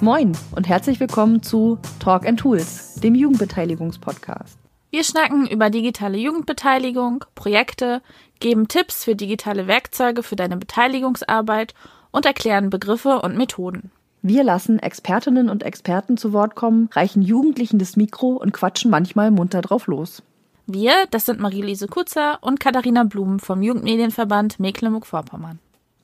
Moin 0.00 0.36
und 0.54 0.68
herzlich 0.68 1.00
willkommen 1.00 1.42
zu 1.42 1.76
Talk 1.98 2.24
and 2.24 2.38
Tools, 2.38 2.94
dem 3.02 3.16
Jugendbeteiligungspodcast. 3.16 4.56
Wir 4.90 5.02
schnacken 5.02 5.48
über 5.48 5.70
digitale 5.70 6.16
Jugendbeteiligung, 6.18 7.24
Projekte, 7.34 8.00
geben 8.38 8.68
Tipps 8.68 9.02
für 9.04 9.16
digitale 9.16 9.66
Werkzeuge 9.66 10.22
für 10.22 10.36
deine 10.36 10.56
Beteiligungsarbeit 10.56 11.74
und 12.12 12.26
erklären 12.26 12.70
Begriffe 12.70 13.20
und 13.22 13.36
Methoden. 13.36 13.90
Wir 14.22 14.44
lassen 14.44 14.78
Expertinnen 14.78 15.48
und 15.48 15.64
Experten 15.64 16.16
zu 16.16 16.32
Wort 16.32 16.54
kommen, 16.54 16.88
reichen 16.92 17.22
Jugendlichen 17.22 17.80
das 17.80 17.96
Mikro 17.96 18.28
und 18.28 18.52
quatschen 18.52 18.92
manchmal 18.92 19.32
munter 19.32 19.62
drauf 19.62 19.88
los. 19.88 20.22
Wir, 20.66 20.92
das 21.10 21.26
sind 21.26 21.40
Marie-Lise 21.40 21.88
Kutzer 21.88 22.38
und 22.40 22.60
Katharina 22.60 23.02
Blum 23.02 23.40
vom 23.40 23.62
Jugendmedienverband 23.62 24.60
Mecklenburg-Vorpommern. 24.60 25.58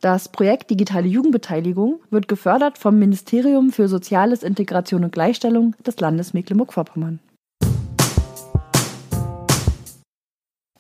Das 0.04 0.28
Projekt 0.28 0.68
Digitale 0.68 1.08
Jugendbeteiligung 1.08 1.98
wird 2.10 2.28
gefördert 2.28 2.76
vom 2.76 2.98
Ministerium 2.98 3.70
für 3.70 3.88
Soziales, 3.88 4.42
Integration 4.42 5.02
und 5.02 5.12
Gleichstellung 5.12 5.74
des 5.86 5.98
Landes 5.98 6.34
Mecklenburg-Vorpommern. 6.34 7.20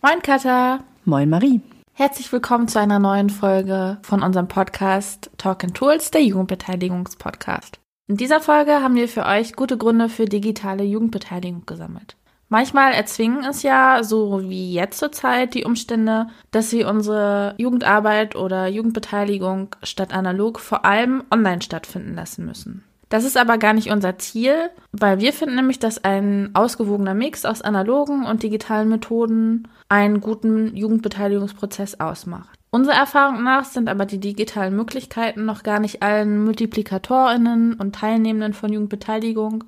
Moin 0.02 0.20
Katha. 0.22 0.80
Moin 1.06 1.30
Marie. 1.30 1.62
Herzlich 1.94 2.30
willkommen 2.32 2.68
zu 2.68 2.78
einer 2.78 2.98
neuen 2.98 3.30
Folge 3.30 3.96
von 4.02 4.22
unserem 4.22 4.46
Podcast 4.46 5.30
Talk 5.38 5.64
and 5.64 5.74
Tools, 5.74 6.10
der 6.10 6.22
Jugendbeteiligungspodcast. 6.22 7.80
In 8.06 8.18
dieser 8.18 8.42
Folge 8.42 8.82
haben 8.82 8.94
wir 8.94 9.08
für 9.08 9.24
euch 9.24 9.54
gute 9.54 9.78
Gründe 9.78 10.10
für 10.10 10.26
digitale 10.26 10.84
Jugendbeteiligung 10.84 11.64
gesammelt. 11.64 12.18
Manchmal 12.54 12.92
erzwingen 12.92 13.42
es 13.42 13.64
ja, 13.64 14.04
so 14.04 14.42
wie 14.44 14.72
jetzt 14.72 15.00
zur 15.00 15.10
Zeit, 15.10 15.54
die 15.54 15.64
Umstände, 15.64 16.28
dass 16.52 16.70
sie 16.70 16.84
unsere 16.84 17.56
Jugendarbeit 17.58 18.36
oder 18.36 18.68
Jugendbeteiligung 18.68 19.74
statt 19.82 20.14
analog 20.14 20.60
vor 20.60 20.84
allem 20.84 21.24
online 21.32 21.62
stattfinden 21.62 22.14
lassen 22.14 22.44
müssen. 22.44 22.84
Das 23.08 23.24
ist 23.24 23.36
aber 23.36 23.58
gar 23.58 23.72
nicht 23.72 23.90
unser 23.90 24.18
Ziel, 24.18 24.54
weil 24.92 25.18
wir 25.18 25.32
finden 25.32 25.56
nämlich, 25.56 25.80
dass 25.80 26.04
ein 26.04 26.50
ausgewogener 26.54 27.14
Mix 27.14 27.44
aus 27.44 27.60
analogen 27.60 28.24
und 28.24 28.44
digitalen 28.44 28.88
Methoden 28.88 29.66
einen 29.88 30.20
guten 30.20 30.76
Jugendbeteiligungsprozess 30.76 31.98
ausmacht. 31.98 32.56
Unserer 32.70 32.94
Erfahrung 32.94 33.42
nach 33.42 33.64
sind 33.64 33.88
aber 33.88 34.06
die 34.06 34.20
digitalen 34.20 34.76
Möglichkeiten 34.76 35.44
noch 35.44 35.64
gar 35.64 35.80
nicht 35.80 36.04
allen 36.04 36.44
Multiplikatorinnen 36.44 37.74
und 37.74 37.96
Teilnehmenden 37.96 38.52
von 38.52 38.72
Jugendbeteiligung 38.72 39.64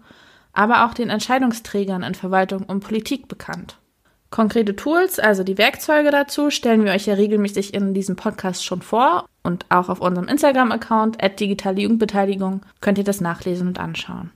aber 0.57 0.85
auch 0.87 0.95
den 0.95 1.11
Entscheidungsträgern 1.11 2.03
in 2.03 2.15
Verwaltung 2.15 2.65
und 2.65 2.81
Politik 2.81 3.29
bekannt. 3.29 3.79
Konkrete 4.31 4.75
Tools, 4.75 5.19
also 5.19 5.45
die 5.45 5.57
Werkzeuge 5.57 6.11
dazu, 6.11 6.51
stellen 6.51 6.85
wir 6.85 6.93
euch 6.93 7.07
ja 7.07 7.15
regelmäßig 7.15 7.75
in 7.75 7.95
diesem 7.95 8.17
Podcast 8.17 8.65
schon 8.65 8.83
vor 8.83 9.29
und 9.43 9.67
auch 9.69 9.89
auf 9.89 10.01
unserem 10.01 10.29
Instagram-Account 10.29 11.19
digitale 11.39 11.81
Jugendbeteiligung 11.81 12.63
könnt 12.81 12.99
ihr 12.99 13.05
das 13.05 13.21
nachlesen 13.21 13.69
und 13.69 13.79
anschauen. 13.79 14.33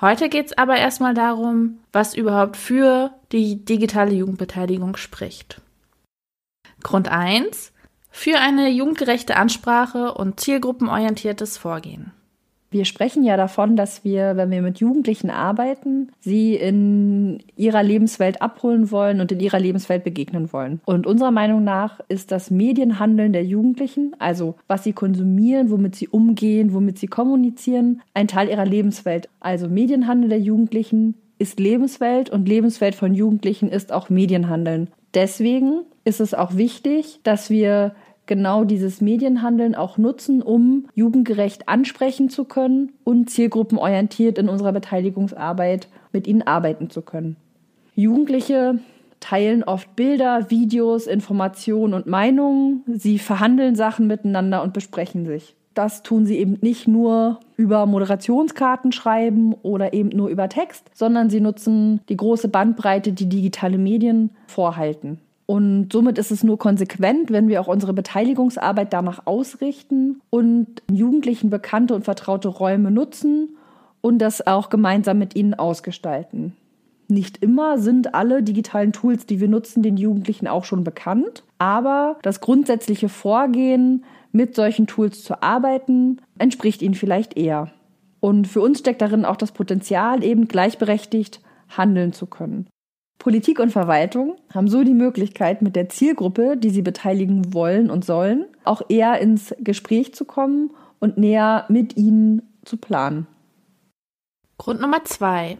Heute 0.00 0.28
geht 0.28 0.46
es 0.46 0.58
aber 0.58 0.76
erstmal 0.76 1.14
darum, 1.14 1.78
was 1.92 2.14
überhaupt 2.14 2.56
für 2.56 3.12
die 3.30 3.64
digitale 3.64 4.12
Jugendbeteiligung 4.12 4.96
spricht. 4.96 5.60
Grund 6.82 7.08
1. 7.08 7.72
Für 8.10 8.38
eine 8.38 8.68
jugendgerechte 8.68 9.36
Ansprache 9.36 10.12
und 10.12 10.40
zielgruppenorientiertes 10.40 11.56
Vorgehen. 11.56 12.12
Wir 12.72 12.86
sprechen 12.86 13.22
ja 13.22 13.36
davon, 13.36 13.76
dass 13.76 14.02
wir, 14.02 14.36
wenn 14.36 14.50
wir 14.50 14.62
mit 14.62 14.80
Jugendlichen 14.80 15.28
arbeiten, 15.28 16.10
sie 16.20 16.56
in 16.56 17.40
ihrer 17.54 17.82
Lebenswelt 17.82 18.40
abholen 18.40 18.90
wollen 18.90 19.20
und 19.20 19.30
in 19.30 19.40
ihrer 19.40 19.60
Lebenswelt 19.60 20.04
begegnen 20.04 20.52
wollen. 20.54 20.80
Und 20.86 21.06
unserer 21.06 21.30
Meinung 21.30 21.62
nach 21.64 22.00
ist 22.08 22.32
das 22.32 22.50
Medienhandeln 22.50 23.34
der 23.34 23.44
Jugendlichen, 23.44 24.16
also 24.18 24.54
was 24.68 24.84
sie 24.84 24.94
konsumieren, 24.94 25.70
womit 25.70 25.94
sie 25.96 26.08
umgehen, 26.08 26.72
womit 26.72 26.98
sie 26.98 27.08
kommunizieren, 27.08 28.00
ein 28.14 28.26
Teil 28.26 28.48
ihrer 28.48 28.66
Lebenswelt. 28.66 29.28
Also 29.38 29.68
Medienhandel 29.68 30.30
der 30.30 30.40
Jugendlichen 30.40 31.14
ist 31.38 31.60
Lebenswelt 31.60 32.30
und 32.30 32.48
Lebenswelt 32.48 32.94
von 32.94 33.14
Jugendlichen 33.14 33.68
ist 33.68 33.92
auch 33.92 34.08
Medienhandeln. 34.08 34.88
Deswegen 35.12 35.82
ist 36.04 36.20
es 36.20 36.32
auch 36.32 36.56
wichtig, 36.56 37.20
dass 37.22 37.50
wir 37.50 37.94
genau 38.26 38.64
dieses 38.64 39.00
Medienhandeln 39.00 39.74
auch 39.74 39.98
nutzen, 39.98 40.42
um 40.42 40.86
jugendgerecht 40.94 41.68
ansprechen 41.68 42.28
zu 42.28 42.44
können 42.44 42.92
und 43.04 43.30
zielgruppenorientiert 43.30 44.38
in 44.38 44.48
unserer 44.48 44.72
Beteiligungsarbeit 44.72 45.88
mit 46.12 46.26
ihnen 46.26 46.42
arbeiten 46.42 46.90
zu 46.90 47.02
können. 47.02 47.36
Jugendliche 47.94 48.78
teilen 49.20 49.62
oft 49.64 49.94
Bilder, 49.96 50.50
Videos, 50.50 51.06
Informationen 51.06 51.94
und 51.94 52.06
Meinungen. 52.06 52.82
Sie 52.86 53.18
verhandeln 53.18 53.74
Sachen 53.76 54.06
miteinander 54.06 54.62
und 54.62 54.72
besprechen 54.72 55.26
sich. 55.26 55.54
Das 55.74 56.02
tun 56.02 56.26
sie 56.26 56.36
eben 56.36 56.58
nicht 56.60 56.86
nur 56.86 57.40
über 57.56 57.86
Moderationskarten 57.86 58.92
schreiben 58.92 59.54
oder 59.62 59.94
eben 59.94 60.10
nur 60.10 60.28
über 60.28 60.48
Text, 60.48 60.90
sondern 60.92 61.30
sie 61.30 61.40
nutzen 61.40 62.00
die 62.08 62.16
große 62.16 62.48
Bandbreite, 62.48 63.12
die 63.12 63.28
digitale 63.28 63.78
Medien 63.78 64.30
vorhalten. 64.46 65.18
Und 65.52 65.92
somit 65.92 66.16
ist 66.16 66.30
es 66.30 66.42
nur 66.42 66.58
konsequent, 66.58 67.30
wenn 67.30 67.46
wir 67.46 67.60
auch 67.60 67.68
unsere 67.68 67.92
Beteiligungsarbeit 67.92 68.90
danach 68.90 69.26
ausrichten 69.26 70.22
und 70.30 70.82
Jugendlichen 70.90 71.50
bekannte 71.50 71.94
und 71.94 72.06
vertraute 72.06 72.48
Räume 72.48 72.90
nutzen 72.90 73.58
und 74.00 74.16
das 74.16 74.46
auch 74.46 74.70
gemeinsam 74.70 75.18
mit 75.18 75.36
ihnen 75.36 75.52
ausgestalten. 75.52 76.56
Nicht 77.06 77.42
immer 77.42 77.76
sind 77.76 78.14
alle 78.14 78.42
digitalen 78.42 78.94
Tools, 78.94 79.26
die 79.26 79.40
wir 79.40 79.48
nutzen, 79.48 79.82
den 79.82 79.98
Jugendlichen 79.98 80.48
auch 80.48 80.64
schon 80.64 80.84
bekannt, 80.84 81.44
aber 81.58 82.16
das 82.22 82.40
grundsätzliche 82.40 83.10
Vorgehen, 83.10 84.04
mit 84.32 84.56
solchen 84.56 84.86
Tools 84.86 85.22
zu 85.22 85.42
arbeiten, 85.42 86.22
entspricht 86.38 86.80
ihnen 86.80 86.94
vielleicht 86.94 87.36
eher. 87.36 87.70
Und 88.20 88.48
für 88.48 88.62
uns 88.62 88.78
steckt 88.78 89.02
darin 89.02 89.26
auch 89.26 89.36
das 89.36 89.52
Potenzial, 89.52 90.24
eben 90.24 90.48
gleichberechtigt 90.48 91.42
handeln 91.68 92.14
zu 92.14 92.24
können. 92.24 92.68
Politik 93.22 93.60
und 93.60 93.70
Verwaltung 93.70 94.34
haben 94.52 94.66
so 94.66 94.82
die 94.82 94.94
Möglichkeit, 94.94 95.62
mit 95.62 95.76
der 95.76 95.88
Zielgruppe, 95.88 96.56
die 96.56 96.70
sie 96.70 96.82
beteiligen 96.82 97.54
wollen 97.54 97.88
und 97.88 98.04
sollen, 98.04 98.46
auch 98.64 98.82
eher 98.88 99.20
ins 99.20 99.54
Gespräch 99.60 100.12
zu 100.12 100.24
kommen 100.24 100.72
und 100.98 101.18
näher 101.18 101.64
mit 101.68 101.96
ihnen 101.96 102.42
zu 102.64 102.78
planen. 102.78 103.28
Grund 104.58 104.80
Nummer 104.80 105.04
zwei. 105.04 105.58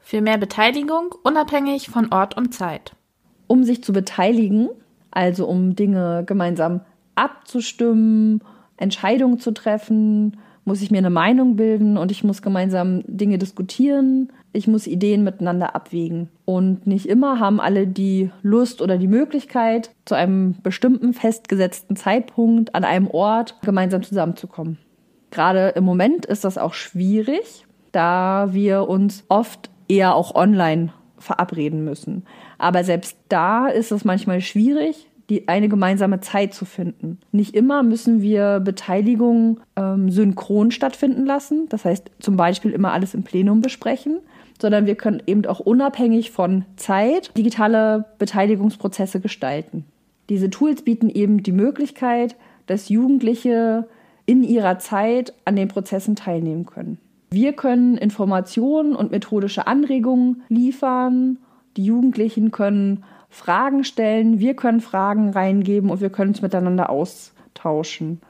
Für 0.00 0.20
mehr 0.20 0.38
Beteiligung 0.38 1.14
unabhängig 1.22 1.88
von 1.88 2.12
Ort 2.12 2.36
und 2.36 2.52
Zeit. 2.52 2.96
Um 3.46 3.62
sich 3.62 3.84
zu 3.84 3.92
beteiligen, 3.92 4.68
also 5.12 5.46
um 5.46 5.76
Dinge 5.76 6.24
gemeinsam 6.26 6.80
abzustimmen, 7.14 8.42
Entscheidungen 8.76 9.38
zu 9.38 9.52
treffen, 9.52 10.36
muss 10.68 10.82
ich 10.82 10.92
mir 10.92 10.98
eine 10.98 11.10
Meinung 11.10 11.56
bilden 11.56 11.96
und 11.96 12.12
ich 12.12 12.22
muss 12.22 12.42
gemeinsam 12.42 13.02
Dinge 13.06 13.38
diskutieren. 13.38 14.30
Ich 14.52 14.68
muss 14.68 14.86
Ideen 14.86 15.24
miteinander 15.24 15.74
abwägen. 15.74 16.28
Und 16.44 16.86
nicht 16.86 17.06
immer 17.06 17.40
haben 17.40 17.60
alle 17.60 17.86
die 17.86 18.30
Lust 18.42 18.80
oder 18.80 18.98
die 18.98 19.08
Möglichkeit, 19.08 19.90
zu 20.04 20.14
einem 20.14 20.54
bestimmten 20.62 21.14
festgesetzten 21.14 21.96
Zeitpunkt 21.96 22.74
an 22.74 22.84
einem 22.84 23.08
Ort 23.08 23.56
gemeinsam 23.62 24.02
zusammenzukommen. 24.02 24.78
Gerade 25.30 25.70
im 25.70 25.84
Moment 25.84 26.26
ist 26.26 26.44
das 26.44 26.58
auch 26.58 26.74
schwierig, 26.74 27.66
da 27.92 28.48
wir 28.52 28.88
uns 28.88 29.24
oft 29.28 29.70
eher 29.88 30.14
auch 30.14 30.34
online 30.34 30.92
verabreden 31.18 31.84
müssen. 31.84 32.24
Aber 32.58 32.84
selbst 32.84 33.16
da 33.28 33.68
ist 33.68 33.90
es 33.90 34.04
manchmal 34.04 34.40
schwierig, 34.40 35.07
die, 35.30 35.48
eine 35.48 35.68
gemeinsame 35.68 36.20
Zeit 36.20 36.54
zu 36.54 36.64
finden. 36.64 37.18
Nicht 37.32 37.54
immer 37.54 37.82
müssen 37.82 38.22
wir 38.22 38.60
Beteiligung 38.60 39.60
ähm, 39.76 40.10
synchron 40.10 40.70
stattfinden 40.70 41.26
lassen, 41.26 41.68
das 41.68 41.84
heißt 41.84 42.10
zum 42.18 42.36
Beispiel 42.36 42.70
immer 42.70 42.92
alles 42.92 43.14
im 43.14 43.22
Plenum 43.22 43.60
besprechen, 43.60 44.20
sondern 44.60 44.86
wir 44.86 44.94
können 44.94 45.22
eben 45.26 45.44
auch 45.46 45.60
unabhängig 45.60 46.30
von 46.30 46.64
Zeit 46.76 47.36
digitale 47.36 48.06
Beteiligungsprozesse 48.18 49.20
gestalten. 49.20 49.84
Diese 50.28 50.50
Tools 50.50 50.82
bieten 50.82 51.10
eben 51.10 51.42
die 51.42 51.52
Möglichkeit, 51.52 52.36
dass 52.66 52.88
Jugendliche 52.88 53.88
in 54.26 54.42
ihrer 54.42 54.78
Zeit 54.78 55.32
an 55.44 55.56
den 55.56 55.68
Prozessen 55.68 56.16
teilnehmen 56.16 56.66
können. 56.66 56.98
Wir 57.30 57.52
können 57.52 57.96
Informationen 57.96 58.94
und 58.94 59.10
methodische 59.10 59.66
Anregungen 59.66 60.42
liefern. 60.48 61.38
Die 61.76 61.84
Jugendlichen 61.84 62.50
können 62.50 63.04
Fragen 63.28 63.84
stellen, 63.84 64.38
wir 64.38 64.54
können 64.54 64.80
Fragen 64.80 65.30
reingeben 65.30 65.90
und 65.90 66.00
wir 66.00 66.10
können 66.10 66.32
es 66.32 66.42
miteinander 66.42 66.90
austauschen. 66.90 68.20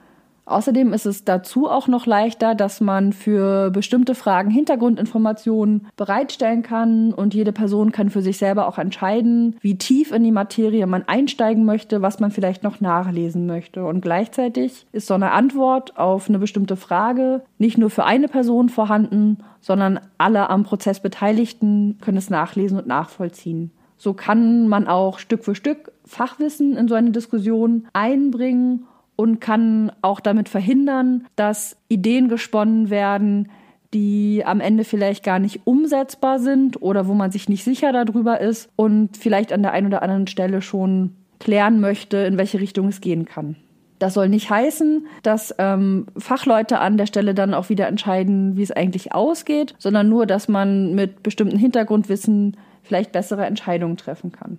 Außerdem 0.49 0.95
ist 0.95 1.05
es 1.05 1.25
dazu 1.25 1.69
auch 1.69 1.89
noch 1.89 2.07
leichter, 2.07 2.55
dass 2.55 2.81
man 2.81 3.13
für 3.13 3.71
bestimmte 3.71 4.15
Fragen 4.15 4.51
Hintergrundinformationen 4.51 5.87
bereitstellen 5.97 6.63
kann 6.63 7.13
und 7.13 7.35
jede 7.35 7.53
Person 7.53 7.93
kann 7.93 8.09
für 8.09 8.23
sich 8.23 8.39
selber 8.39 8.67
auch 8.67 8.79
entscheiden, 8.79 9.57
wie 9.61 9.77
tief 9.77 10.11
in 10.11 10.25
die 10.25 10.33
Materie 10.33 10.87
man 10.87 11.07
einsteigen 11.07 11.67
möchte, 11.67 12.01
was 12.01 12.19
man 12.19 12.31
vielleicht 12.31 12.63
noch 12.63 12.81
nachlesen 12.81 13.47
möchte. 13.47 13.85
Und 13.85 14.01
gleichzeitig 14.01 14.87
ist 14.91 15.07
so 15.07 15.15
eine 15.15 15.33
Antwort 15.33 15.99
auf 15.99 16.31
eine 16.31 16.39
bestimmte 16.39 16.77
Frage 16.77 17.43
nicht 17.59 17.77
nur 17.77 17.91
für 17.91 18.05
eine 18.05 18.29
Person 18.29 18.71
vorhanden, 18.71 19.39
sondern 19.61 20.01
alle 20.17 20.49
am 20.49 20.63
Prozess 20.63 21.01
Beteiligten 21.01 21.99
können 22.01 22.17
es 22.17 22.31
nachlesen 22.31 22.79
und 22.79 22.87
nachvollziehen. 22.87 23.71
So 23.99 24.15
kann 24.15 24.69
man 24.69 24.87
auch 24.87 25.19
Stück 25.19 25.45
für 25.45 25.55
Stück 25.55 25.93
Fachwissen 26.07 26.77
in 26.77 26.89
so 26.89 26.95
eine 26.95 27.11
Diskussion 27.11 27.87
einbringen 27.93 28.87
und 29.17 29.41
kann 29.41 29.93
auch 30.01 30.21
damit 30.21 30.49
verhindern, 30.49 31.27
dass 31.37 31.77
Ideen 31.89 32.29
gesponnen 32.29 32.89
werden, 32.89 33.51
die 33.93 34.43
am 34.45 34.61
Ende 34.61 34.85
vielleicht 34.85 35.25
gar 35.25 35.39
nicht 35.39 35.63
umsetzbar 35.65 36.39
sind 36.39 36.81
oder 36.81 37.09
wo 37.09 37.15
man 37.15 37.31
sich 37.31 37.49
nicht 37.49 37.65
sicher 37.65 37.93
darüber 37.93 38.41
ist 38.41 38.71
und 38.77 39.17
vielleicht 39.17 39.53
an 39.53 39.63
der 39.63 39.73
einen 39.73 39.89
oder 39.89 40.03
anderen 40.03 40.27
Stelle 40.27 40.63
schon 40.63 41.15
klären 41.41 41.81
möchte, 41.81 42.19
in 42.19 42.39
welche 42.39 42.61
Richtung 42.61 42.89
es 42.89 43.01
gehen 43.01 43.25
kann. 43.25 43.57
Das 43.99 44.15
soll 44.15 44.29
nicht 44.29 44.49
heißen, 44.49 45.07
dass 45.23 45.55
ähm, 45.59 46.07
Fachleute 46.17 46.79
an 46.79 46.97
der 46.97 47.07
Stelle 47.07 47.35
dann 47.35 47.55
auch 47.55 47.69
wieder 47.69 47.89
entscheiden, 47.89 48.57
wie 48.57 48.63
es 48.63 48.71
eigentlich 48.71 49.13
ausgeht, 49.13 49.75
sondern 49.79 50.09
nur, 50.09 50.27
dass 50.27 50.47
man 50.47 50.95
mit 50.95 51.23
bestimmten 51.25 51.59
Hintergrundwissen 51.59 52.57
vielleicht 52.89 53.13
bessere 53.13 53.47
Entscheidungen 53.47 53.97
treffen 53.97 54.33
kann. 54.33 54.59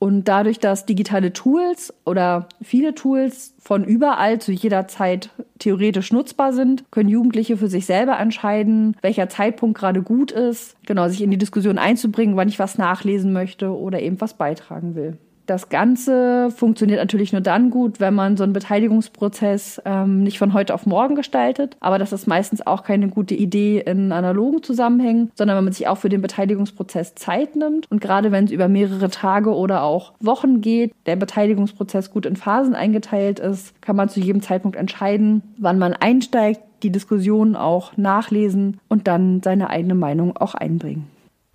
Und 0.00 0.28
dadurch, 0.28 0.60
dass 0.60 0.86
digitale 0.86 1.32
Tools 1.32 1.92
oder 2.04 2.48
viele 2.62 2.94
Tools 2.94 3.54
von 3.58 3.82
überall 3.82 4.40
zu 4.40 4.52
jeder 4.52 4.86
Zeit 4.86 5.30
theoretisch 5.58 6.12
nutzbar 6.12 6.52
sind, 6.52 6.84
können 6.92 7.08
Jugendliche 7.08 7.56
für 7.56 7.68
sich 7.68 7.84
selber 7.86 8.16
entscheiden, 8.18 8.96
welcher 9.02 9.28
Zeitpunkt 9.28 9.76
gerade 9.76 10.02
gut 10.02 10.30
ist, 10.30 10.76
genau 10.86 11.08
sich 11.08 11.20
in 11.20 11.32
die 11.32 11.38
Diskussion 11.38 11.78
einzubringen, 11.78 12.36
wann 12.36 12.48
ich 12.48 12.60
was 12.60 12.78
nachlesen 12.78 13.32
möchte 13.32 13.76
oder 13.76 14.00
eben 14.00 14.20
was 14.20 14.34
beitragen 14.34 14.94
will. 14.94 15.18
Das 15.48 15.70
Ganze 15.70 16.50
funktioniert 16.50 17.00
natürlich 17.00 17.32
nur 17.32 17.40
dann 17.40 17.70
gut, 17.70 18.00
wenn 18.00 18.12
man 18.12 18.36
so 18.36 18.44
einen 18.44 18.52
Beteiligungsprozess 18.52 19.80
ähm, 19.86 20.22
nicht 20.22 20.38
von 20.38 20.52
heute 20.52 20.74
auf 20.74 20.84
morgen 20.84 21.14
gestaltet. 21.14 21.74
Aber 21.80 21.98
das 21.98 22.12
ist 22.12 22.26
meistens 22.26 22.66
auch 22.66 22.84
keine 22.84 23.08
gute 23.08 23.34
Idee 23.34 23.80
in 23.80 24.12
analogen 24.12 24.62
Zusammenhängen, 24.62 25.30
sondern 25.36 25.56
wenn 25.56 25.64
man 25.64 25.72
sich 25.72 25.88
auch 25.88 25.96
für 25.96 26.10
den 26.10 26.20
Beteiligungsprozess 26.20 27.14
Zeit 27.14 27.56
nimmt. 27.56 27.90
Und 27.90 28.02
gerade 28.02 28.30
wenn 28.30 28.44
es 28.44 28.50
über 28.50 28.68
mehrere 28.68 29.08
Tage 29.08 29.54
oder 29.54 29.84
auch 29.84 30.12
Wochen 30.20 30.60
geht, 30.60 30.92
der 31.06 31.16
Beteiligungsprozess 31.16 32.10
gut 32.10 32.26
in 32.26 32.36
Phasen 32.36 32.74
eingeteilt 32.74 33.40
ist, 33.40 33.80
kann 33.80 33.96
man 33.96 34.10
zu 34.10 34.20
jedem 34.20 34.42
Zeitpunkt 34.42 34.76
entscheiden, 34.76 35.42
wann 35.56 35.78
man 35.78 35.94
einsteigt, 35.94 36.60
die 36.82 36.92
Diskussion 36.92 37.56
auch 37.56 37.96
nachlesen 37.96 38.80
und 38.88 39.08
dann 39.08 39.42
seine 39.42 39.70
eigene 39.70 39.94
Meinung 39.94 40.36
auch 40.36 40.54
einbringen. 40.54 41.06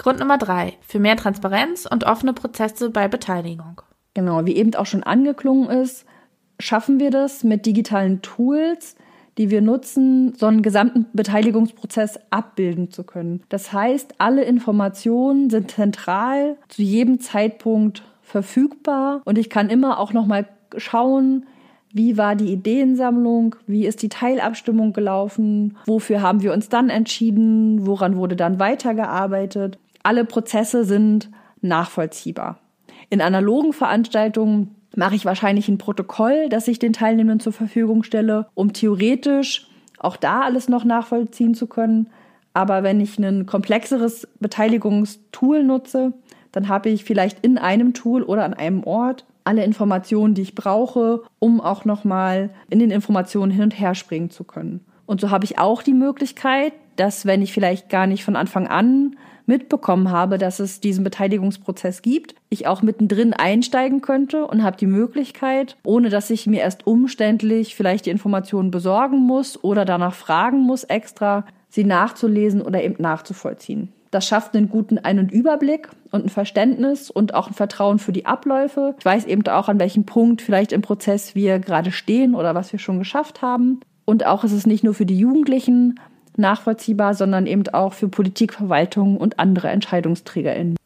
Grund 0.03 0.19
Nummer 0.19 0.37
drei. 0.37 0.73
Für 0.81 0.99
mehr 0.99 1.15
Transparenz 1.15 1.87
und 1.89 2.03
offene 2.03 2.33
Prozesse 2.33 2.89
bei 2.89 3.07
Beteiligung. 3.07 3.81
Genau, 4.13 4.45
wie 4.45 4.57
eben 4.57 4.75
auch 4.75 4.85
schon 4.85 5.01
angeklungen 5.01 5.69
ist, 5.69 6.05
schaffen 6.59 6.99
wir 6.99 7.09
das 7.09 7.45
mit 7.45 7.65
digitalen 7.65 8.21
Tools, 8.21 8.97
die 9.37 9.49
wir 9.49 9.61
nutzen, 9.61 10.35
so 10.35 10.45
einen 10.45 10.61
gesamten 10.61 11.05
Beteiligungsprozess 11.13 12.19
abbilden 12.31 12.91
zu 12.91 13.05
können. 13.05 13.43
Das 13.47 13.71
heißt, 13.71 14.15
alle 14.17 14.43
Informationen 14.43 15.49
sind 15.49 15.71
zentral 15.71 16.57
zu 16.67 16.81
jedem 16.81 17.21
Zeitpunkt 17.21 18.03
verfügbar 18.21 19.21
und 19.23 19.37
ich 19.37 19.49
kann 19.49 19.69
immer 19.69 19.99
auch 19.99 20.11
noch 20.11 20.25
mal 20.25 20.49
schauen, 20.75 21.45
wie 21.93 22.17
war 22.17 22.35
die 22.35 22.51
Ideensammlung? 22.51 23.55
Wie 23.67 23.85
ist 23.85 24.01
die 24.01 24.09
Teilabstimmung 24.09 24.93
gelaufen? 24.93 25.77
Wofür 25.85 26.21
haben 26.21 26.41
wir 26.41 26.51
uns 26.51 26.67
dann 26.67 26.89
entschieden? 26.89 27.85
Woran 27.85 28.17
wurde 28.17 28.35
dann 28.35 28.59
weitergearbeitet? 28.59 29.77
Alle 30.03 30.25
Prozesse 30.25 30.83
sind 30.83 31.29
nachvollziehbar. 31.61 32.59
In 33.09 33.21
analogen 33.21 33.73
Veranstaltungen 33.73 34.75
mache 34.95 35.15
ich 35.15 35.25
wahrscheinlich 35.25 35.69
ein 35.69 35.77
Protokoll, 35.77 36.49
das 36.49 36.67
ich 36.67 36.77
den 36.77 36.93
Teilnehmenden 36.93 37.39
zur 37.39 37.53
Verfügung 37.53 38.03
stelle, 38.03 38.47
um 38.53 38.73
theoretisch 38.73 39.67
auch 39.97 40.17
da 40.17 40.41
alles 40.41 40.67
noch 40.67 40.83
nachvollziehen 40.83 41.55
zu 41.55 41.67
können. 41.67 42.09
Aber 42.53 42.83
wenn 42.83 42.99
ich 42.99 43.17
ein 43.17 43.45
komplexeres 43.45 44.27
Beteiligungstool 44.39 45.63
nutze, 45.63 46.13
dann 46.51 46.67
habe 46.67 46.89
ich 46.89 47.03
vielleicht 47.03 47.43
in 47.43 47.57
einem 47.57 47.93
Tool 47.93 48.21
oder 48.21 48.43
an 48.43 48.53
einem 48.53 48.83
Ort 48.83 49.25
alle 49.43 49.63
Informationen, 49.63 50.35
die 50.35 50.43
ich 50.43 50.55
brauche, 50.55 51.23
um 51.39 51.59
auch 51.59 51.85
nochmal 51.85 52.49
in 52.69 52.79
den 52.79 52.91
Informationen 52.91 53.51
hin 53.51 53.63
und 53.63 53.79
her 53.79 53.95
springen 53.95 54.29
zu 54.29 54.43
können. 54.43 54.85
Und 55.05 55.19
so 55.19 55.31
habe 55.31 55.45
ich 55.45 55.59
auch 55.59 55.81
die 55.81 55.93
Möglichkeit, 55.93 56.73
dass 56.95 57.25
wenn 57.25 57.41
ich 57.41 57.53
vielleicht 57.53 57.89
gar 57.89 58.07
nicht 58.07 58.23
von 58.23 58.35
Anfang 58.35 58.67
an 58.67 59.17
mitbekommen 59.45 60.11
habe, 60.11 60.37
dass 60.37 60.59
es 60.59 60.79
diesen 60.79 61.03
Beteiligungsprozess 61.03 62.01
gibt, 62.01 62.35
ich 62.49 62.67
auch 62.67 62.81
mittendrin 62.81 63.33
einsteigen 63.33 64.01
könnte 64.01 64.45
und 64.45 64.63
habe 64.63 64.77
die 64.77 64.87
Möglichkeit, 64.87 65.77
ohne 65.83 66.09
dass 66.09 66.29
ich 66.29 66.47
mir 66.47 66.61
erst 66.61 66.87
umständlich 66.87 67.75
vielleicht 67.75 68.05
die 68.05 68.11
Informationen 68.11 68.71
besorgen 68.71 69.17
muss 69.17 69.63
oder 69.63 69.85
danach 69.85 70.13
fragen 70.13 70.59
muss 70.59 70.83
extra, 70.83 71.45
sie 71.69 71.83
nachzulesen 71.83 72.61
oder 72.61 72.83
eben 72.83 73.01
nachzuvollziehen. 73.01 73.89
Das 74.13 74.27
schafft 74.27 74.55
einen 74.55 74.69
guten 74.69 74.99
Ein- 74.99 75.17
und 75.17 75.31
Überblick 75.31 75.89
und 76.11 76.25
ein 76.25 76.29
Verständnis 76.29 77.09
und 77.09 77.33
auch 77.33 77.47
ein 77.47 77.55
Vertrauen 77.55 77.97
für 77.97 78.11
die 78.11 78.27
Abläufe. 78.27 78.93
Ich 78.99 79.05
weiß 79.05 79.25
eben 79.25 79.47
auch, 79.47 79.69
an 79.69 79.79
welchem 79.79 80.05
Punkt 80.05 80.43
vielleicht 80.43 80.71
im 80.71 80.83
Prozess 80.83 81.33
wir 81.33 81.57
gerade 81.57 81.91
stehen 81.91 82.35
oder 82.35 82.53
was 82.53 82.71
wir 82.71 82.77
schon 82.77 82.99
geschafft 82.99 83.41
haben. 83.41 83.79
Und 84.05 84.27
auch 84.27 84.43
ist 84.43 84.51
es 84.51 84.67
nicht 84.67 84.83
nur 84.83 84.93
für 84.93 85.07
die 85.07 85.17
Jugendlichen 85.17 85.99
nachvollziehbar, 86.37 87.13
sondern 87.13 87.47
eben 87.47 87.67
auch 87.69 87.93
für 87.93 88.07
Politik, 88.07 88.53
Verwaltung 88.53 89.17
und 89.17 89.39
andere 89.39 89.69
EntscheidungsträgerInnen. 89.69 90.77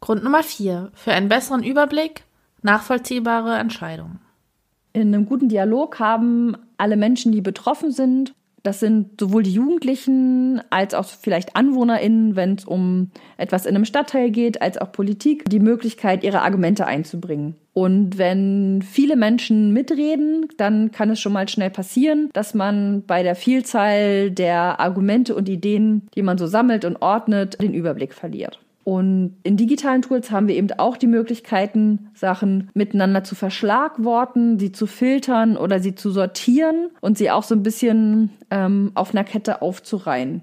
Grund 0.00 0.22
Nummer 0.22 0.42
vier. 0.42 0.90
Für 0.94 1.12
einen 1.12 1.28
besseren 1.28 1.62
Überblick, 1.62 2.24
nachvollziehbare 2.62 3.58
Entscheidungen. 3.58 4.20
In 4.92 5.14
einem 5.14 5.26
guten 5.26 5.48
Dialog 5.48 5.98
haben 5.98 6.56
alle 6.76 6.96
Menschen, 6.96 7.32
die 7.32 7.40
betroffen 7.40 7.92
sind, 7.92 8.34
das 8.62 8.80
sind 8.80 9.20
sowohl 9.20 9.42
die 9.42 9.52
Jugendlichen 9.52 10.60
als 10.70 10.94
auch 10.94 11.04
vielleicht 11.04 11.56
AnwohnerInnen, 11.56 12.36
wenn 12.36 12.54
es 12.54 12.64
um 12.64 13.10
etwas 13.36 13.66
in 13.66 13.74
einem 13.74 13.84
Stadtteil 13.84 14.30
geht, 14.30 14.60
als 14.60 14.78
auch 14.78 14.92
Politik, 14.92 15.48
die 15.48 15.60
Möglichkeit, 15.60 16.24
ihre 16.24 16.42
Argumente 16.42 16.86
einzubringen. 16.86 17.54
Und 17.72 18.18
wenn 18.18 18.82
viele 18.82 19.14
Menschen 19.14 19.72
mitreden, 19.72 20.48
dann 20.56 20.90
kann 20.90 21.10
es 21.10 21.20
schon 21.20 21.32
mal 21.32 21.48
schnell 21.48 21.70
passieren, 21.70 22.28
dass 22.32 22.52
man 22.52 23.04
bei 23.06 23.22
der 23.22 23.36
Vielzahl 23.36 24.32
der 24.32 24.80
Argumente 24.80 25.36
und 25.36 25.48
Ideen, 25.48 26.08
die 26.14 26.22
man 26.22 26.38
so 26.38 26.48
sammelt 26.48 26.84
und 26.84 27.00
ordnet, 27.00 27.62
den 27.62 27.74
Überblick 27.74 28.14
verliert. 28.14 28.58
Und 28.88 29.36
in 29.42 29.58
digitalen 29.58 30.00
Tools 30.00 30.30
haben 30.30 30.48
wir 30.48 30.54
eben 30.54 30.72
auch 30.78 30.96
die 30.96 31.08
Möglichkeiten, 31.08 32.08
Sachen 32.14 32.70
miteinander 32.72 33.22
zu 33.22 33.34
verschlagworten, 33.34 34.58
sie 34.58 34.72
zu 34.72 34.86
filtern 34.86 35.58
oder 35.58 35.78
sie 35.78 35.94
zu 35.94 36.10
sortieren 36.10 36.88
und 37.02 37.18
sie 37.18 37.30
auch 37.30 37.42
so 37.42 37.54
ein 37.54 37.62
bisschen 37.62 38.30
ähm, 38.50 38.92
auf 38.94 39.10
einer 39.10 39.24
Kette 39.24 39.60
aufzureihen. 39.60 40.42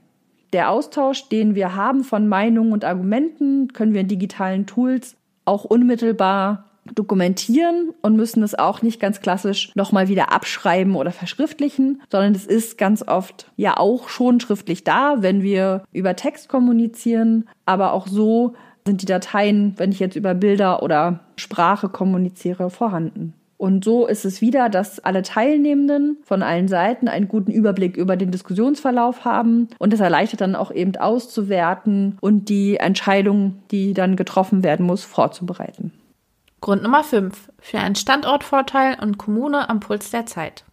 Der 0.54 0.70
Austausch, 0.70 1.28
den 1.30 1.56
wir 1.56 1.74
haben 1.74 2.04
von 2.04 2.28
Meinungen 2.28 2.72
und 2.72 2.86
Argumenten, 2.86 3.74
können 3.74 3.96
wir 3.96 4.02
in 4.02 4.10
digitalen 4.10 4.68
Tools 4.68 5.16
auch 5.46 5.66
unmittelbar 5.66 6.66
dokumentieren 6.94 7.94
und 8.02 8.16
müssen 8.16 8.44
es 8.44 8.54
auch 8.54 8.82
nicht 8.82 9.00
ganz 9.00 9.22
klassisch 9.22 9.72
nochmal 9.76 10.08
wieder 10.08 10.32
abschreiben 10.32 10.96
oder 10.96 11.12
verschriftlichen, 11.12 12.02
sondern 12.12 12.36
es 12.36 12.46
ist 12.46 12.78
ganz 12.78 13.04
oft 13.08 13.52
ja 13.56 13.78
auch 13.78 14.10
schon 14.10 14.40
schriftlich 14.40 14.84
da, 14.84 15.18
wenn 15.20 15.42
wir 15.42 15.84
über 15.92 16.16
Text 16.16 16.50
kommunizieren, 16.50 17.48
aber 17.66 17.94
auch 17.94 18.08
so 18.08 18.54
sind 18.86 19.02
die 19.02 19.08
Dateien, 19.08 19.74
wenn 19.78 19.92
ich 19.92 20.00
jetzt 20.00 20.16
über 20.16 20.36
Bilder 20.36 20.84
oder 20.84 21.22
Sprache 21.38 21.90
kommuniziere, 21.90 22.70
vorhanden. 22.70 23.34
Und 23.58 23.86
so 23.86 24.06
ist 24.06 24.26
es 24.26 24.42
wieder, 24.42 24.70
dass 24.70 25.00
alle 25.00 25.22
Teilnehmenden 25.22 26.18
von 26.24 26.44
allen 26.44 26.68
Seiten 26.68 27.08
einen 27.08 27.28
guten 27.28 27.52
Überblick 27.52 27.96
über 27.96 28.18
den 28.18 28.30
Diskussionsverlauf 28.30 29.24
haben 29.24 29.70
und 29.80 29.94
es 29.94 30.02
erleichtert 30.02 30.42
dann 30.42 30.56
auch 30.56 30.72
eben 30.72 30.96
auszuwerten 30.98 32.18
und 32.20 32.50
die 32.50 32.78
Entscheidung, 32.78 33.60
die 33.72 33.94
dann 33.94 34.18
getroffen 34.18 34.64
werden 34.64 34.86
muss, 34.86 35.06
vorzubereiten. 35.06 35.94
Grund 36.66 36.82
Nummer 36.82 37.04
5. 37.04 37.52
Für 37.60 37.78
einen 37.78 37.94
Standortvorteil 37.94 38.98
und 39.00 39.20
Kommune 39.20 39.70
am 39.70 39.80
Puls 39.80 40.10
der 40.10 40.26
Zeit. 40.26 40.66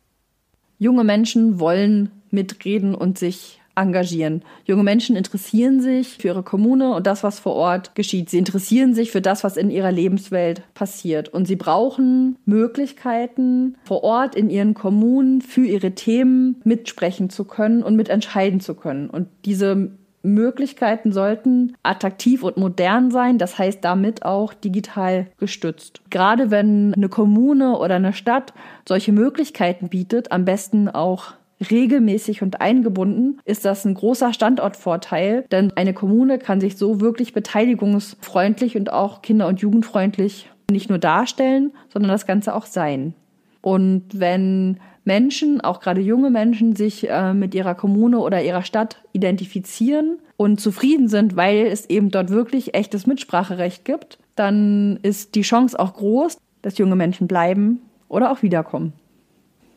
Junge 0.78 1.04
Menschen 1.04 1.60
wollen 1.60 2.10
mitreden 2.30 2.94
und 2.94 3.18
sich 3.18 3.60
engagieren. 3.74 4.42
Junge 4.64 4.84
Menschen 4.84 5.16
interessieren 5.16 5.82
sich 5.82 6.16
für 6.16 6.28
ihre 6.28 6.42
Kommune 6.42 6.94
und 6.94 7.06
das, 7.06 7.22
was 7.22 7.40
vor 7.40 7.56
Ort 7.56 7.94
geschieht. 7.94 8.30
Sie 8.30 8.38
interessieren 8.38 8.94
sich 8.94 9.10
für 9.10 9.20
das, 9.20 9.44
was 9.44 9.58
in 9.58 9.70
ihrer 9.70 9.92
Lebenswelt 9.92 10.62
passiert. 10.72 11.28
Und 11.28 11.46
sie 11.46 11.56
brauchen 11.56 12.38
Möglichkeiten, 12.46 13.76
vor 13.84 14.02
Ort 14.02 14.34
in 14.34 14.48
ihren 14.48 14.72
Kommunen 14.72 15.42
für 15.42 15.66
ihre 15.66 15.90
Themen 15.90 16.62
mitsprechen 16.64 17.28
zu 17.28 17.44
können 17.44 17.82
und 17.82 17.96
mitentscheiden 17.96 18.60
zu 18.60 18.74
können. 18.74 19.10
Und 19.10 19.28
diese 19.44 19.90
Möglichkeiten 20.22 21.12
sollten 21.12 21.76
attraktiv 21.82 22.42
und 22.42 22.56
modern 22.56 23.10
sein, 23.10 23.38
das 23.38 23.58
heißt 23.58 23.84
damit 23.84 24.24
auch 24.24 24.54
digital 24.54 25.26
gestützt. 25.38 26.00
Gerade 26.10 26.50
wenn 26.50 26.94
eine 26.94 27.08
Kommune 27.08 27.78
oder 27.78 27.96
eine 27.96 28.12
Stadt 28.12 28.52
solche 28.86 29.12
Möglichkeiten 29.12 29.88
bietet, 29.88 30.32
am 30.32 30.44
besten 30.44 30.88
auch 30.88 31.34
regelmäßig 31.70 32.42
und 32.42 32.60
eingebunden, 32.60 33.40
ist 33.44 33.64
das 33.64 33.84
ein 33.84 33.94
großer 33.94 34.32
Standortvorteil, 34.32 35.44
denn 35.52 35.72
eine 35.76 35.94
Kommune 35.94 36.38
kann 36.38 36.60
sich 36.60 36.76
so 36.76 37.00
wirklich 37.00 37.32
beteiligungsfreundlich 37.32 38.76
und 38.76 38.92
auch 38.92 39.22
kinder- 39.22 39.46
und 39.46 39.60
jugendfreundlich 39.60 40.50
nicht 40.70 40.88
nur 40.88 40.98
darstellen, 40.98 41.72
sondern 41.88 42.10
das 42.10 42.26
Ganze 42.26 42.54
auch 42.54 42.66
sein. 42.66 43.14
Und 43.60 44.04
wenn 44.12 44.80
Menschen, 45.04 45.60
auch 45.60 45.80
gerade 45.80 46.00
junge 46.00 46.30
Menschen, 46.30 46.76
sich 46.76 47.08
äh, 47.08 47.34
mit 47.34 47.54
ihrer 47.54 47.74
Kommune 47.74 48.18
oder 48.18 48.42
ihrer 48.42 48.62
Stadt 48.62 49.02
identifizieren 49.12 50.18
und 50.36 50.60
zufrieden 50.60 51.08
sind, 51.08 51.36
weil 51.36 51.66
es 51.66 51.88
eben 51.90 52.10
dort 52.10 52.30
wirklich 52.30 52.74
echtes 52.74 53.06
Mitspracherecht 53.06 53.84
gibt, 53.84 54.18
dann 54.36 54.98
ist 55.02 55.34
die 55.34 55.42
Chance 55.42 55.78
auch 55.78 55.94
groß, 55.94 56.38
dass 56.62 56.78
junge 56.78 56.96
Menschen 56.96 57.26
bleiben 57.26 57.80
oder 58.08 58.30
auch 58.30 58.42
wiederkommen. 58.42 58.92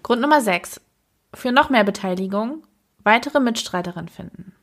Grund 0.03 0.22
Nummer 0.22 0.41
6. 0.41 0.82
Für 1.34 1.51
noch 1.51 1.70
mehr 1.70 1.84
Beteiligung 1.84 2.63
weitere 3.03 3.39
Mitstreiterinnen 3.39 4.10
finden. 4.10 4.53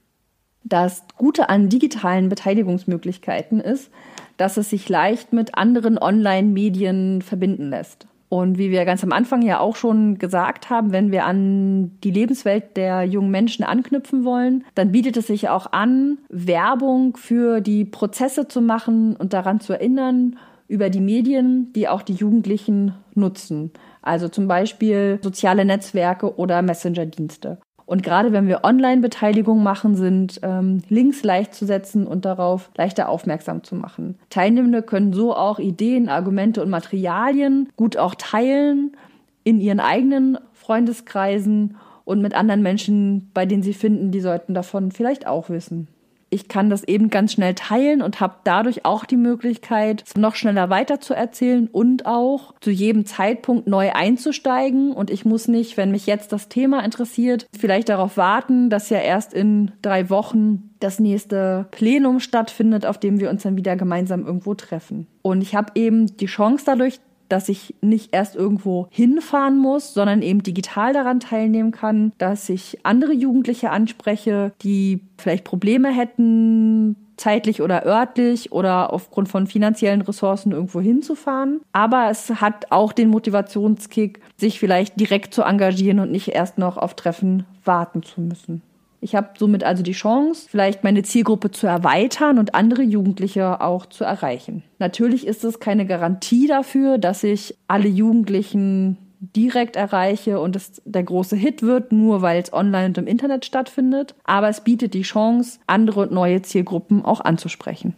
Das 0.64 1.04
Gute 1.16 1.48
an 1.48 1.68
digitalen 1.68 2.28
Beteiligungsmöglichkeiten 2.28 3.60
ist, 3.60 3.90
dass 4.36 4.56
es 4.56 4.70
sich 4.70 4.88
leicht 4.88 5.32
mit 5.32 5.56
anderen 5.56 5.98
Online-Medien 5.98 7.22
verbinden 7.22 7.70
lässt. 7.70 8.06
Und 8.32 8.56
wie 8.56 8.70
wir 8.70 8.86
ganz 8.86 9.04
am 9.04 9.12
Anfang 9.12 9.42
ja 9.42 9.60
auch 9.60 9.76
schon 9.76 10.16
gesagt 10.16 10.70
haben, 10.70 10.90
wenn 10.90 11.12
wir 11.12 11.26
an 11.26 11.98
die 12.02 12.10
Lebenswelt 12.10 12.78
der 12.78 13.02
jungen 13.02 13.30
Menschen 13.30 13.62
anknüpfen 13.62 14.24
wollen, 14.24 14.64
dann 14.74 14.90
bietet 14.90 15.18
es 15.18 15.26
sich 15.26 15.50
auch 15.50 15.70
an, 15.72 16.16
Werbung 16.30 17.18
für 17.18 17.60
die 17.60 17.84
Prozesse 17.84 18.48
zu 18.48 18.62
machen 18.62 19.16
und 19.16 19.34
daran 19.34 19.60
zu 19.60 19.74
erinnern 19.74 20.38
über 20.66 20.88
die 20.88 21.02
Medien, 21.02 21.74
die 21.74 21.88
auch 21.88 22.00
die 22.00 22.14
Jugendlichen 22.14 22.94
nutzen. 23.14 23.70
Also 24.00 24.30
zum 24.30 24.48
Beispiel 24.48 25.18
soziale 25.22 25.66
Netzwerke 25.66 26.38
oder 26.38 26.62
Messenger-Dienste. 26.62 27.58
Und 27.92 28.02
gerade 28.02 28.32
wenn 28.32 28.48
wir 28.48 28.64
Online-Beteiligung 28.64 29.62
machen, 29.62 29.96
sind 29.96 30.40
ähm, 30.42 30.82
Links 30.88 31.24
leicht 31.24 31.52
zu 31.52 31.66
setzen 31.66 32.06
und 32.06 32.24
darauf 32.24 32.70
leichter 32.74 33.10
aufmerksam 33.10 33.64
zu 33.64 33.74
machen. 33.74 34.18
Teilnehmende 34.30 34.80
können 34.80 35.12
so 35.12 35.36
auch 35.36 35.58
Ideen, 35.58 36.08
Argumente 36.08 36.62
und 36.62 36.70
Materialien 36.70 37.68
gut 37.76 37.98
auch 37.98 38.14
teilen 38.14 38.96
in 39.44 39.60
ihren 39.60 39.78
eigenen 39.78 40.38
Freundeskreisen 40.54 41.76
und 42.06 42.22
mit 42.22 42.34
anderen 42.34 42.62
Menschen, 42.62 43.30
bei 43.34 43.44
denen 43.44 43.62
sie 43.62 43.74
finden, 43.74 44.10
die 44.10 44.20
sollten 44.22 44.54
davon 44.54 44.90
vielleicht 44.90 45.26
auch 45.26 45.50
wissen 45.50 45.86
ich 46.32 46.48
kann 46.48 46.70
das 46.70 46.84
eben 46.84 47.10
ganz 47.10 47.32
schnell 47.32 47.54
teilen 47.54 48.02
und 48.02 48.20
habe 48.20 48.36
dadurch 48.44 48.84
auch 48.84 49.04
die 49.04 49.16
Möglichkeit, 49.16 50.02
es 50.06 50.16
noch 50.16 50.34
schneller 50.34 50.70
weiterzuerzählen 50.70 51.68
und 51.70 52.06
auch 52.06 52.54
zu 52.60 52.70
jedem 52.70 53.04
Zeitpunkt 53.04 53.66
neu 53.66 53.92
einzusteigen. 53.92 54.92
Und 54.92 55.10
ich 55.10 55.24
muss 55.24 55.48
nicht, 55.48 55.76
wenn 55.76 55.90
mich 55.90 56.06
jetzt 56.06 56.32
das 56.32 56.48
Thema 56.48 56.84
interessiert, 56.84 57.46
vielleicht 57.56 57.88
darauf 57.88 58.16
warten, 58.16 58.70
dass 58.70 58.88
ja 58.88 58.98
erst 58.98 59.34
in 59.34 59.72
drei 59.82 60.08
Wochen 60.10 60.70
das 60.80 60.98
nächste 60.98 61.66
Plenum 61.70 62.18
stattfindet, 62.20 62.86
auf 62.86 62.98
dem 62.98 63.20
wir 63.20 63.30
uns 63.30 63.42
dann 63.42 63.56
wieder 63.56 63.76
gemeinsam 63.76 64.26
irgendwo 64.26 64.54
treffen. 64.54 65.06
Und 65.22 65.42
ich 65.42 65.54
habe 65.54 65.72
eben 65.74 66.16
die 66.16 66.26
Chance 66.26 66.64
dadurch, 66.66 67.00
dass 67.32 67.48
ich 67.48 67.74
nicht 67.80 68.14
erst 68.14 68.36
irgendwo 68.36 68.86
hinfahren 68.90 69.58
muss, 69.58 69.94
sondern 69.94 70.22
eben 70.22 70.42
digital 70.42 70.92
daran 70.92 71.18
teilnehmen 71.18 71.72
kann, 71.72 72.12
dass 72.18 72.48
ich 72.48 72.78
andere 72.82 73.12
Jugendliche 73.12 73.70
anspreche, 73.70 74.52
die 74.62 75.00
vielleicht 75.16 75.44
Probleme 75.44 75.88
hätten, 75.88 76.96
zeitlich 77.16 77.62
oder 77.62 77.86
örtlich 77.86 78.52
oder 78.52 78.92
aufgrund 78.92 79.28
von 79.28 79.46
finanziellen 79.46 80.02
Ressourcen 80.02 80.52
irgendwo 80.52 80.80
hinzufahren. 80.80 81.60
Aber 81.72 82.08
es 82.10 82.28
hat 82.40 82.70
auch 82.70 82.92
den 82.92 83.08
Motivationskick, 83.08 84.20
sich 84.36 84.58
vielleicht 84.58 84.98
direkt 84.98 85.32
zu 85.32 85.42
engagieren 85.42 86.00
und 86.00 86.10
nicht 86.10 86.28
erst 86.28 86.58
noch 86.58 86.76
auf 86.76 86.94
Treffen 86.94 87.44
warten 87.64 88.02
zu 88.02 88.20
müssen. 88.20 88.62
Ich 89.02 89.16
habe 89.16 89.30
somit 89.36 89.64
also 89.64 89.82
die 89.82 89.92
Chance, 89.92 90.46
vielleicht 90.48 90.84
meine 90.84 91.02
Zielgruppe 91.02 91.50
zu 91.50 91.66
erweitern 91.66 92.38
und 92.38 92.54
andere 92.54 92.82
Jugendliche 92.82 93.60
auch 93.60 93.86
zu 93.86 94.04
erreichen. 94.04 94.62
Natürlich 94.78 95.26
ist 95.26 95.42
es 95.42 95.58
keine 95.58 95.86
Garantie 95.86 96.46
dafür, 96.46 96.98
dass 96.98 97.24
ich 97.24 97.58
alle 97.66 97.88
Jugendlichen 97.88 98.98
direkt 99.18 99.74
erreiche 99.74 100.38
und 100.38 100.54
es 100.54 100.80
der 100.84 101.02
große 101.02 101.34
Hit 101.34 101.62
wird, 101.62 101.90
nur 101.90 102.22
weil 102.22 102.40
es 102.40 102.52
online 102.52 102.86
und 102.86 102.98
im 102.98 103.08
Internet 103.08 103.44
stattfindet. 103.44 104.14
Aber 104.22 104.48
es 104.48 104.60
bietet 104.60 104.94
die 104.94 105.02
Chance, 105.02 105.58
andere 105.66 106.02
und 106.02 106.12
neue 106.12 106.42
Zielgruppen 106.42 107.04
auch 107.04 107.20
anzusprechen. 107.20 107.96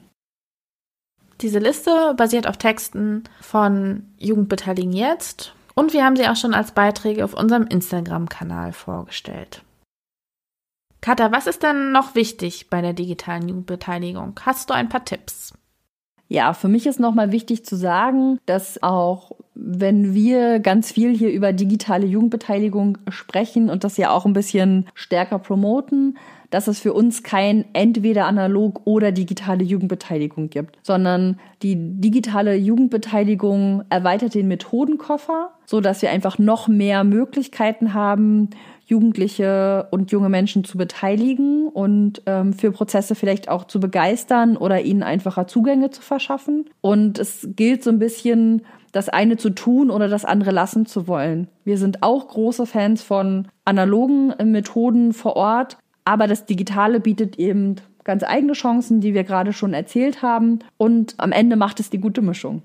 Diese 1.42 1.58
Liste 1.58 2.14
basiert 2.16 2.46
auf 2.46 2.56
Texten 2.56 3.24
von 3.42 4.04
Jugendbeteiligen 4.16 4.94
jetzt 4.94 5.54
und 5.74 5.92
wir 5.92 6.02
haben 6.02 6.16
sie 6.16 6.26
auch 6.28 6.36
schon 6.36 6.54
als 6.54 6.72
Beiträge 6.72 7.26
auf 7.26 7.34
unserem 7.34 7.66
Instagram-Kanal 7.66 8.72
vorgestellt. 8.72 9.62
Katha, 11.04 11.30
was 11.32 11.46
ist 11.46 11.62
denn 11.62 11.92
noch 11.92 12.14
wichtig 12.14 12.70
bei 12.70 12.80
der 12.80 12.94
digitalen 12.94 13.46
Jugendbeteiligung? 13.46 14.40
Hast 14.40 14.70
du 14.70 14.74
ein 14.74 14.88
paar 14.88 15.04
Tipps? 15.04 15.52
Ja, 16.28 16.54
für 16.54 16.68
mich 16.68 16.86
ist 16.86 16.98
nochmal 16.98 17.30
wichtig 17.30 17.66
zu 17.66 17.76
sagen, 17.76 18.38
dass 18.46 18.82
auch 18.82 19.32
wenn 19.54 20.14
wir 20.14 20.60
ganz 20.60 20.92
viel 20.92 21.14
hier 21.14 21.30
über 21.30 21.52
digitale 21.52 22.06
Jugendbeteiligung 22.06 22.96
sprechen 23.08 23.68
und 23.68 23.84
das 23.84 23.98
ja 23.98 24.12
auch 24.12 24.24
ein 24.24 24.32
bisschen 24.32 24.86
stärker 24.94 25.38
promoten, 25.38 26.16
dass 26.48 26.68
es 26.68 26.80
für 26.80 26.94
uns 26.94 27.22
kein 27.22 27.66
entweder 27.74 28.24
analog 28.24 28.80
oder 28.86 29.12
digitale 29.12 29.62
Jugendbeteiligung 29.62 30.48
gibt, 30.48 30.78
sondern 30.82 31.38
die 31.62 31.76
digitale 31.76 32.54
Jugendbeteiligung 32.54 33.82
erweitert 33.90 34.34
den 34.34 34.48
Methodenkoffer, 34.48 35.50
so 35.66 35.82
dass 35.82 36.00
wir 36.00 36.10
einfach 36.10 36.38
noch 36.38 36.66
mehr 36.66 37.04
Möglichkeiten 37.04 37.92
haben, 37.92 38.50
Jugendliche 38.86 39.88
und 39.90 40.10
junge 40.12 40.28
Menschen 40.28 40.64
zu 40.64 40.76
beteiligen 40.76 41.68
und 41.68 42.22
ähm, 42.26 42.52
für 42.52 42.70
Prozesse 42.70 43.14
vielleicht 43.14 43.48
auch 43.48 43.64
zu 43.64 43.80
begeistern 43.80 44.56
oder 44.56 44.82
ihnen 44.82 45.02
einfacher 45.02 45.46
Zugänge 45.46 45.90
zu 45.90 46.02
verschaffen. 46.02 46.66
Und 46.80 47.18
es 47.18 47.48
gilt 47.56 47.82
so 47.82 47.90
ein 47.90 47.98
bisschen, 47.98 48.62
das 48.92 49.08
eine 49.08 49.36
zu 49.36 49.50
tun 49.50 49.90
oder 49.90 50.08
das 50.08 50.24
andere 50.24 50.50
lassen 50.50 50.86
zu 50.86 51.08
wollen. 51.08 51.48
Wir 51.64 51.78
sind 51.78 52.02
auch 52.02 52.28
große 52.28 52.66
Fans 52.66 53.02
von 53.02 53.48
analogen 53.64 54.34
Methoden 54.44 55.12
vor 55.12 55.36
Ort, 55.36 55.78
aber 56.04 56.26
das 56.26 56.46
Digitale 56.46 57.00
bietet 57.00 57.38
eben 57.38 57.76
ganz 58.04 58.22
eigene 58.22 58.52
Chancen, 58.52 59.00
die 59.00 59.14
wir 59.14 59.24
gerade 59.24 59.52
schon 59.52 59.74
erzählt 59.74 60.22
haben. 60.22 60.60
Und 60.76 61.14
am 61.16 61.32
Ende 61.32 61.56
macht 61.56 61.80
es 61.80 61.90
die 61.90 62.00
gute 62.00 62.22
Mischung. 62.22 62.62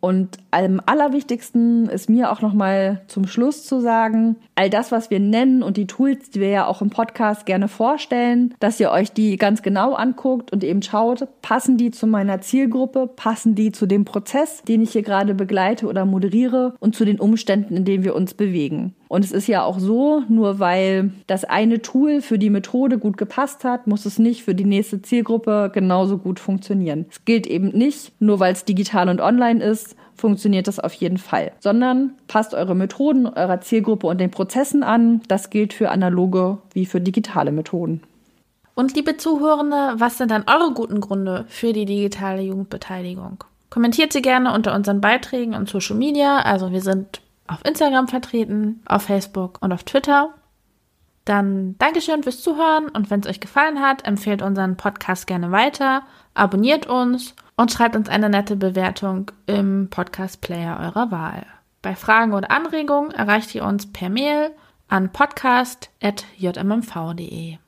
Und 0.00 0.38
am 0.52 0.80
allerwichtigsten 0.86 1.88
ist 1.88 2.08
mir 2.08 2.30
auch 2.30 2.40
nochmal 2.40 3.02
zum 3.08 3.26
Schluss 3.26 3.64
zu 3.64 3.80
sagen, 3.80 4.36
all 4.54 4.70
das, 4.70 4.92
was 4.92 5.10
wir 5.10 5.18
nennen 5.18 5.62
und 5.62 5.76
die 5.76 5.86
Tools, 5.86 6.30
die 6.30 6.40
wir 6.40 6.50
ja 6.50 6.66
auch 6.66 6.80
im 6.82 6.90
Podcast 6.90 7.46
gerne 7.46 7.66
vorstellen, 7.66 8.54
dass 8.60 8.78
ihr 8.78 8.92
euch 8.92 9.12
die 9.12 9.36
ganz 9.36 9.62
genau 9.62 9.94
anguckt 9.94 10.52
und 10.52 10.62
eben 10.62 10.82
schaut, 10.82 11.26
passen 11.42 11.76
die 11.76 11.90
zu 11.90 12.06
meiner 12.06 12.40
Zielgruppe, 12.40 13.08
passen 13.08 13.56
die 13.56 13.72
zu 13.72 13.86
dem 13.86 14.04
Prozess, 14.04 14.62
den 14.62 14.82
ich 14.82 14.92
hier 14.92 15.02
gerade 15.02 15.34
begleite 15.34 15.86
oder 15.86 16.04
moderiere 16.04 16.74
und 16.78 16.94
zu 16.94 17.04
den 17.04 17.18
Umständen, 17.18 17.76
in 17.76 17.84
denen 17.84 18.04
wir 18.04 18.14
uns 18.14 18.34
bewegen. 18.34 18.94
Und 19.08 19.24
es 19.24 19.32
ist 19.32 19.46
ja 19.46 19.64
auch 19.64 19.78
so, 19.78 20.22
nur 20.28 20.58
weil 20.58 21.10
das 21.26 21.44
eine 21.44 21.80
Tool 21.80 22.20
für 22.20 22.38
die 22.38 22.50
Methode 22.50 22.98
gut 22.98 23.16
gepasst 23.16 23.64
hat, 23.64 23.86
muss 23.86 24.04
es 24.04 24.18
nicht 24.18 24.44
für 24.44 24.54
die 24.54 24.66
nächste 24.66 25.00
Zielgruppe 25.00 25.70
genauso 25.72 26.18
gut 26.18 26.38
funktionieren. 26.38 27.06
Es 27.10 27.24
gilt 27.24 27.46
eben 27.46 27.68
nicht, 27.68 28.12
nur 28.20 28.38
weil 28.38 28.52
es 28.52 28.66
digital 28.66 29.08
und 29.08 29.22
online 29.22 29.64
ist, 29.64 29.87
funktioniert 30.20 30.68
das 30.68 30.80
auf 30.80 30.92
jeden 30.94 31.18
Fall, 31.18 31.52
sondern 31.60 32.12
passt 32.26 32.54
eure 32.54 32.74
Methoden 32.74 33.26
eurer 33.26 33.60
Zielgruppe 33.60 34.06
und 34.06 34.18
den 34.18 34.30
Prozessen 34.30 34.82
an. 34.82 35.22
Das 35.28 35.50
gilt 35.50 35.72
für 35.72 35.90
analoge 35.90 36.58
wie 36.72 36.86
für 36.86 37.00
digitale 37.00 37.52
Methoden. 37.52 38.02
Und 38.74 38.94
liebe 38.94 39.16
Zuhörende, 39.16 39.94
was 39.96 40.18
sind 40.18 40.30
dann 40.30 40.44
eure 40.46 40.72
guten 40.72 41.00
Gründe 41.00 41.44
für 41.48 41.72
die 41.72 41.84
digitale 41.84 42.42
Jugendbeteiligung? 42.42 43.42
Kommentiert 43.70 44.12
sie 44.12 44.22
gerne 44.22 44.54
unter 44.54 44.74
unseren 44.74 45.00
Beiträgen 45.00 45.54
und 45.54 45.68
Social 45.68 45.96
Media. 45.96 46.38
Also 46.38 46.70
wir 46.70 46.80
sind 46.80 47.20
auf 47.48 47.64
Instagram 47.64 48.08
vertreten, 48.08 48.80
auf 48.86 49.02
Facebook 49.02 49.58
und 49.60 49.72
auf 49.72 49.82
Twitter. 49.82 50.34
Dann 51.24 51.76
Dankeschön 51.78 52.22
fürs 52.22 52.40
Zuhören 52.40 52.88
und 52.88 53.10
wenn 53.10 53.20
es 53.20 53.26
euch 53.26 53.40
gefallen 53.40 53.80
hat, 53.80 54.06
empfehlt 54.06 54.42
unseren 54.42 54.76
Podcast 54.76 55.26
gerne 55.26 55.50
weiter, 55.50 56.02
abonniert 56.34 56.86
uns 56.86 57.34
und 57.58 57.70
schreibt 57.72 57.96
uns 57.96 58.08
eine 58.08 58.30
nette 58.30 58.56
Bewertung 58.56 59.30
im 59.46 59.88
Podcast-Player 59.90 60.78
eurer 60.80 61.10
Wahl. 61.10 61.44
Bei 61.82 61.94
Fragen 61.96 62.32
oder 62.32 62.50
Anregungen 62.50 63.10
erreicht 63.10 63.54
ihr 63.54 63.64
uns 63.64 63.92
per 63.92 64.08
Mail 64.08 64.52
an 64.86 65.12
podcast.jmmv.de. 65.12 67.58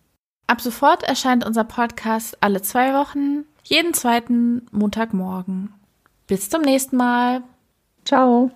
Ab 0.46 0.60
sofort 0.60 1.02
erscheint 1.02 1.44
unser 1.44 1.64
Podcast 1.64 2.38
alle 2.40 2.62
zwei 2.62 2.94
Wochen, 2.94 3.44
jeden 3.64 3.92
zweiten 3.92 4.68
Montagmorgen. 4.70 5.74
Bis 6.28 6.48
zum 6.48 6.62
nächsten 6.62 6.96
Mal. 6.96 7.42
Ciao. 8.04 8.52